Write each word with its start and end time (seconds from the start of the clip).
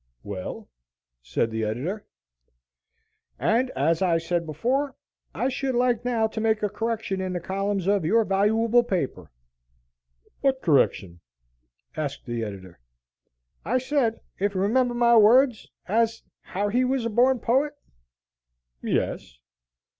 "Well?" 0.23 0.67
said 1.21 1.51
the 1.51 1.63
editor. 1.63 2.07
"And 3.37 3.69
as 3.75 4.01
I 4.01 4.17
said 4.17 4.47
before, 4.47 4.95
I 5.35 5.47
should 5.47 5.75
like 5.75 6.03
now 6.03 6.25
to 6.25 6.41
make 6.41 6.63
a 6.63 6.69
correction 6.69 7.21
in 7.21 7.33
the 7.33 7.39
columns 7.39 7.85
of 7.85 8.03
your 8.03 8.25
valooable 8.25 8.81
paper." 8.81 9.29
"What 10.39 10.63
correction!" 10.63 11.19
asked 11.95 12.25
the 12.25 12.43
editor. 12.43 12.79
"I 13.63 13.77
said, 13.77 14.19
ef 14.39 14.55
you 14.55 14.61
remember 14.61 14.95
my 14.95 15.15
words, 15.17 15.69
as 15.87 16.23
how 16.41 16.69
he 16.69 16.83
was 16.83 17.05
a 17.05 17.09
borned 17.11 17.43
poet." 17.43 17.73
"Yes." 18.81 19.37